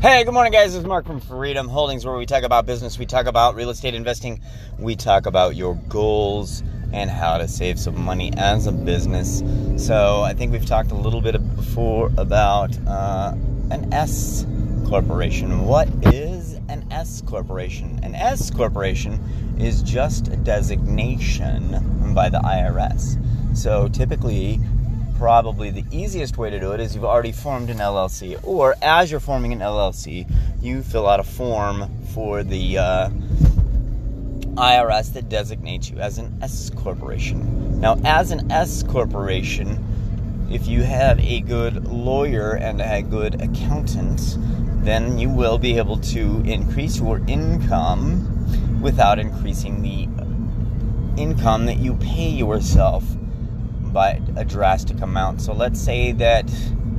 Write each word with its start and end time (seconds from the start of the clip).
Hey, 0.00 0.24
good 0.24 0.32
morning, 0.32 0.50
guys. 0.50 0.72
This 0.72 0.80
is 0.80 0.86
Mark 0.86 1.04
from 1.04 1.20
Freedom 1.20 1.68
Holdings, 1.68 2.06
where 2.06 2.16
we 2.16 2.24
talk 2.24 2.42
about 2.42 2.64
business, 2.64 2.98
we 2.98 3.04
talk 3.04 3.26
about 3.26 3.54
real 3.54 3.68
estate 3.68 3.94
investing, 3.94 4.40
we 4.78 4.96
talk 4.96 5.26
about 5.26 5.56
your 5.56 5.74
goals 5.90 6.62
and 6.90 7.10
how 7.10 7.36
to 7.36 7.46
save 7.46 7.78
some 7.78 8.00
money 8.02 8.32
as 8.38 8.66
a 8.66 8.72
business. 8.72 9.42
So, 9.76 10.22
I 10.22 10.32
think 10.32 10.52
we've 10.52 10.64
talked 10.64 10.90
a 10.90 10.94
little 10.94 11.20
bit 11.20 11.34
before 11.54 12.10
about 12.16 12.74
uh, 12.86 13.34
an 13.70 13.92
S 13.92 14.46
corporation. 14.88 15.66
What 15.66 15.90
is 16.06 16.54
an 16.70 16.86
S 16.90 17.22
corporation? 17.26 18.00
An 18.02 18.14
S 18.14 18.50
corporation 18.50 19.22
is 19.60 19.82
just 19.82 20.28
a 20.28 20.36
designation 20.36 22.14
by 22.14 22.30
the 22.30 22.38
IRS. 22.38 23.18
So, 23.54 23.86
typically, 23.88 24.60
probably 25.20 25.68
the 25.68 25.84
easiest 25.90 26.38
way 26.38 26.48
to 26.48 26.58
do 26.58 26.72
it 26.72 26.80
is 26.80 26.94
you've 26.94 27.04
already 27.04 27.30
formed 27.30 27.68
an 27.68 27.76
LLC, 27.76 28.40
or 28.42 28.74
as 28.80 29.10
you're 29.10 29.20
forming 29.20 29.52
an 29.52 29.58
LLC, 29.58 30.26
you 30.62 30.82
fill 30.82 31.06
out 31.06 31.20
a 31.20 31.22
form 31.22 31.90
for 32.14 32.42
the 32.42 32.78
uh, 32.78 33.10
IRS 34.54 35.12
that 35.12 35.28
designates 35.28 35.90
you 35.90 35.98
as 35.98 36.16
an 36.16 36.38
S 36.40 36.70
corporation. 36.70 37.78
Now, 37.78 38.00
as 38.02 38.30
an 38.30 38.50
S 38.50 38.82
corporation, 38.82 40.48
if 40.50 40.66
you 40.66 40.84
have 40.84 41.20
a 41.20 41.40
good 41.40 41.86
lawyer 41.86 42.56
and 42.56 42.80
a 42.80 43.02
good 43.02 43.42
accountant, 43.42 44.38
then 44.82 45.18
you 45.18 45.28
will 45.28 45.58
be 45.58 45.76
able 45.76 45.98
to 45.98 46.40
increase 46.46 46.98
your 46.98 47.20
income 47.26 48.80
without 48.80 49.18
increasing 49.18 49.82
the 49.82 50.08
income 51.20 51.66
that 51.66 51.76
you 51.76 51.92
pay 51.96 52.30
yourself 52.30 53.04
by 53.92 54.20
a 54.36 54.44
drastic 54.44 55.00
amount. 55.00 55.40
So 55.40 55.52
let's 55.52 55.80
say 55.80 56.12
that, 56.12 56.50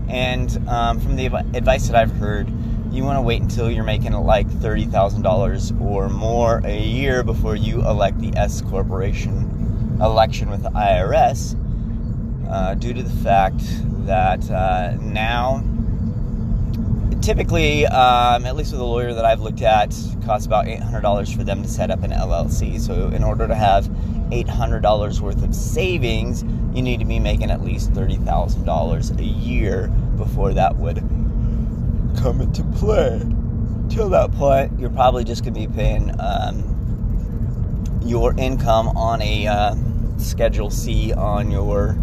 and 0.08 0.68
um, 0.68 1.00
from 1.00 1.16
the 1.16 1.28
advice 1.54 1.88
that 1.88 1.96
I've 1.96 2.12
heard, 2.12 2.52
you 2.92 3.04
want 3.04 3.18
to 3.18 3.22
wait 3.22 3.42
until 3.42 3.72
you're 3.72 3.86
making 3.86 4.12
like 4.12 4.48
$30,000 4.48 5.82
or 5.82 6.10
more 6.10 6.62
a 6.66 6.78
year 6.78 7.24
before 7.24 7.56
you 7.56 7.82
elect 7.88 8.20
the 8.20 8.34
S 8.36 8.62
corporation 8.62 9.52
election 10.02 10.50
with 10.50 10.64
the 10.64 10.70
IRS, 10.70 11.56
uh, 12.50 12.74
due 12.76 12.94
to 12.94 13.04
the 13.04 13.24
fact 13.24 13.62
that 14.06 14.50
uh, 14.50 14.96
now, 15.00 15.64
typically, 17.22 17.86
um, 17.86 18.46
at 18.46 18.56
least 18.56 18.72
with 18.72 18.82
a 18.82 18.86
lawyer 18.86 19.14
that 19.14 19.26
I've 19.26 19.42
looked 19.42 19.62
at, 19.62 19.96
costs 20.26 20.48
about 20.48 20.66
$800 20.66 21.36
for 21.36 21.44
them 21.44 21.62
to 21.62 21.68
set 21.70 21.92
up 21.92 22.04
an 22.04 22.12
LLC. 22.12 22.80
So, 22.80 23.08
in 23.10 23.24
order 23.24 23.48
to 23.48 23.56
have 23.56 23.90
$800 24.32 25.20
worth 25.20 25.44
of 25.44 25.54
savings, 25.54 26.44
you 26.74 26.82
need 26.82 27.00
to 27.00 27.06
be 27.06 27.20
making 27.20 27.52
at 27.52 27.62
least 27.62 27.92
$30,000 27.94 29.20
a 29.20 29.24
year 29.24 29.88
before 30.18 30.54
that 30.54 30.76
would 30.78 30.98
come 32.18 32.42
into 32.42 32.64
play. 32.76 33.22
Till 33.90 34.10
that 34.10 34.32
point, 34.34 34.80
you're 34.80 34.90
probably 34.90 35.24
just 35.24 35.44
going 35.44 35.54
to 35.54 35.60
be 35.60 35.68
paying 35.68 36.12
um, 36.20 38.00
your 38.04 38.34
income 38.38 38.90
on 38.90 39.22
a 39.22 39.48
uh, 39.48 39.76
Schedule 40.18 40.70
C 40.70 41.14
on 41.14 41.52
your 41.52 41.96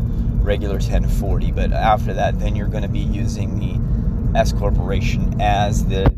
regular 0.43 0.75
1040. 0.75 1.53
But 1.53 1.73
after 1.73 2.13
that, 2.15 2.39
then 2.39 2.57
you're 2.57 2.69
going 2.69 2.83
to 2.83 2.89
be 2.89 2.99
using 2.99 3.59
the 3.59 4.39
S 4.39 4.53
Corporation 4.53 5.41
as 5.41 5.87
the 5.87 6.15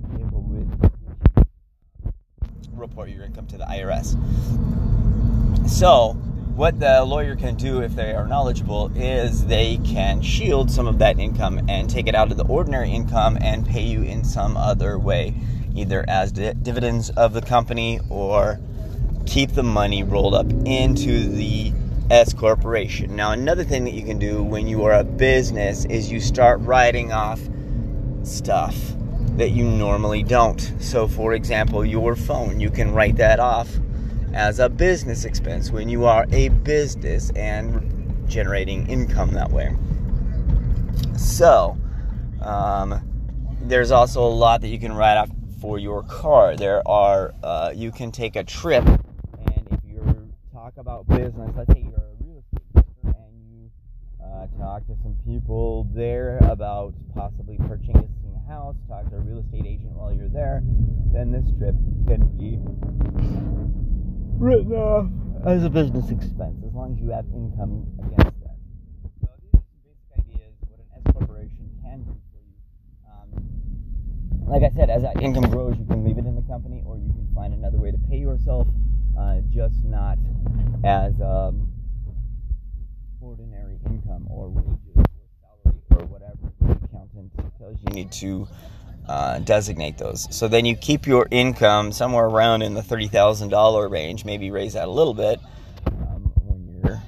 report 2.72 3.11
your 3.11 3.24
income 3.24 3.47
to 3.47 3.58
the 3.58 3.64
IRS. 3.64 4.17
So, 5.66 6.16
what 6.56 6.78
the 6.78 7.03
lawyer 7.05 7.36
can 7.36 7.55
do 7.55 7.80
if 7.80 7.94
they 7.94 8.12
are 8.12 8.27
knowledgeable 8.27 8.91
is 8.94 9.47
they 9.47 9.78
can 9.78 10.20
shield 10.20 10.70
some 10.70 10.86
of 10.86 10.98
that 10.98 11.19
income 11.19 11.61
and 11.69 11.89
take 11.89 12.06
it 12.06 12.14
out 12.14 12.30
of 12.30 12.36
the 12.36 12.44
ordinary 12.44 12.91
income 12.91 13.39
and 13.41 13.67
pay 13.67 13.83
you 13.83 14.02
in 14.02 14.25
some 14.25 14.56
other 14.56 14.98
way, 14.98 15.34
either 15.75 16.05
as 16.08 16.33
di- 16.33 16.52
dividends 16.52 17.11
of 17.11 17.33
the 17.33 17.41
company 17.41 18.00
or 18.11 18.61
keep 19.27 19.52
the 19.52 19.62
money 19.62 20.02
rolled 20.02 20.34
up 20.34 20.50
into 20.67 21.28
the 21.28 21.73
S 22.11 22.35
corporation. 22.35 23.14
Now, 23.17 23.33
another 23.33 23.64
thing 23.64 23.85
that 23.85 23.95
you 23.95 24.02
can 24.02 24.18
do 24.18 24.42
when 24.42 24.67
you 24.67 24.85
are 24.85 24.92
a 24.92 25.05
business 25.05 25.85
is 25.85 26.11
you 26.11 26.20
start 26.20 26.61
writing 26.61 27.12
off 27.12 27.40
stuff 28.24 28.77
that 29.36 29.51
you 29.51 29.64
normally 29.64 30.24
don't. 30.24 30.61
So, 30.80 31.06
for 31.06 31.33
example, 31.33 31.85
your 31.85 32.17
phone, 32.17 32.61
you 32.61 32.70
can 32.70 32.92
write 32.92 33.17
that 33.17 33.39
off 33.39 33.68
as 34.33 34.58
a 34.58 34.68
business 34.68 35.24
expense 35.24 35.70
when 35.70 35.89
you 35.89 36.05
are 36.05 36.27
a 36.33 36.48
business 36.48 37.30
and 37.30 38.29
generating 38.29 38.86
income 38.89 39.33
that 39.33 39.51
way. 39.51 39.77
So, 41.17 41.77
um, 42.42 43.02
there's 43.63 43.91
also 43.91 44.23
a 44.23 44.29
lot 44.29 44.61
that 44.63 44.68
you 44.68 44.79
can 44.79 44.92
write 44.92 45.17
off 45.17 45.30
for 45.61 45.79
your 45.79 46.02
car. 46.05 46.57
There 46.57 46.86
are, 46.89 47.35
uh, 47.42 47.73
you 47.74 47.91
can 47.91 48.11
take 48.13 48.36
a 48.36 48.45
trip, 48.45 48.86
and 48.86 49.67
if 49.70 49.80
you 49.85 50.33
talk 50.52 50.74
about 50.77 51.07
business, 51.08 51.51
let's 51.57 51.73
say 51.73 51.80
you're 51.80 51.97
a 51.97 52.24
real 52.24 52.42
estate 52.42 52.62
investor 52.74 53.14
and 53.18 53.52
you 53.52 53.70
uh, 54.24 54.47
talk 54.58 54.86
to 54.86 54.97
some 55.02 55.17
people 55.27 55.89
there 55.92 56.39
about 56.39 56.95
possibly 57.14 57.58
purchasing 57.58 58.08
a 58.35 58.48
house, 58.51 58.77
talk 58.89 59.08
to 59.11 59.17
a 59.17 59.20
real 59.20 59.41
estate 59.41 59.67
agent 59.67 59.92
while 59.92 60.12
you're 60.12 60.29
there, 60.29 60.62
then 61.12 61.30
this 61.30 61.45
trip 61.58 61.74
can 62.07 62.27
be 62.39 62.58
written 64.40 64.73
off 64.73 65.06
as 65.45 65.64
a 65.64 65.70
business 65.70 66.11
expense 66.11 66.56
as 66.67 66.73
long 66.73 66.96
as 66.96 67.01
you 67.01 67.11
have 67.11 67.27
income 67.34 67.84
against 68.01 68.40
that. 68.40 68.56
So 69.20 69.28
these 69.36 69.52
are 69.52 69.61
some 69.61 69.80
basic 69.84 70.08
ideas 70.17 70.55
what 70.68 70.80
an 70.80 70.86
S 70.96 71.12
corporation 71.12 71.68
can 71.84 72.05
do 72.05 72.17
for 72.33 72.40
you. 72.40 72.56
Um, 73.05 74.48
like 74.48 74.64
I 74.64 74.74
said, 74.74 74.89
as 74.89 75.02
that 75.02 75.20
income 75.20 75.50
grows, 75.50 75.77
you 75.79 75.84
can 75.84 76.05
leave 76.05 76.17
it 76.17 76.24
in 76.24 76.34
the 76.34 76.42
company, 76.48 76.83
or 76.86 76.96
you 76.96 77.12
can 77.12 77.29
find 77.34 77.52
another 77.52 77.77
way 77.77 77.90
to 77.90 77.98
pay 78.08 78.17
yourself, 78.17 78.67
uh, 79.18 79.45
just 79.52 79.84
not 79.84 80.17
as 80.84 81.20
um, 81.20 81.68
ordinary 83.20 83.79
income 83.86 84.27
or 84.30 84.48
wages 84.48 84.96
or 84.96 85.29
salary 85.45 85.80
or 86.00 86.06
whatever 86.06 86.48
the 86.61 86.73
accountant 86.89 87.30
tells 87.58 87.77
you 87.83 87.92
need 87.92 88.11
to 88.11 88.48
uh, 89.08 89.38
designate 89.40 89.98
those. 89.98 90.28
So 90.34 90.48
then 90.48 90.64
you 90.64 90.77
keep 90.77 91.06
your 91.06 91.27
income 91.30 91.92
somewhere 91.92 92.27
around 92.27 92.62
in 92.62 92.74
the 92.74 92.83
thirty 92.83 93.08
thousand 93.08 93.48
dollar 93.48 93.88
range, 93.88 94.24
maybe 94.24 94.50
raise 94.50 94.74
that 94.74 94.88
a 94.88 94.90
little 94.90 95.14
bit 95.14 95.40
um, 95.86 96.33
when 96.44 96.66
you're 96.66 97.02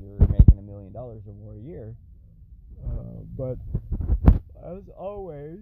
you're 0.00 0.28
making 0.28 0.58
a 0.58 0.62
million 0.62 0.92
dollars 0.92 1.22
or 1.26 1.34
more 1.34 1.54
a 1.54 1.58
year. 1.58 1.94
Uh, 2.84 3.22
but 3.36 3.58
as 4.64 4.82
always, 4.96 5.58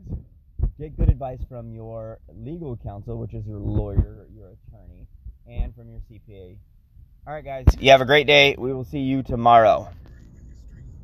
get 0.79 0.97
good 0.97 1.09
advice 1.09 1.41
from 1.49 1.73
your 1.73 2.19
legal 2.35 2.77
counsel, 2.77 3.19
which 3.19 3.35
is 3.35 3.47
your 3.47 3.59
lawyer, 3.59 4.27
your 4.35 4.57
attorney, 4.69 5.07
and 5.47 5.75
from 5.75 5.89
your 5.91 6.01
CPA. 6.11 6.57
All 7.27 7.35
right, 7.35 7.45
guys, 7.45 7.67
you 7.79 7.91
have 7.91 8.01
a 8.01 8.07
great 8.07 8.27
day. 8.27 8.55
We 8.57 8.73
will 8.73 8.85
see 8.85 9.01
you 9.01 9.23
tomorrow. 9.23 9.89